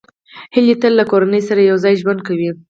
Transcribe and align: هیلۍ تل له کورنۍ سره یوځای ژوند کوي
هیلۍ 0.53 0.75
تل 0.81 0.93
له 0.99 1.03
کورنۍ 1.11 1.41
سره 1.49 1.61
یوځای 1.71 1.93
ژوند 2.01 2.19
کوي 2.27 2.49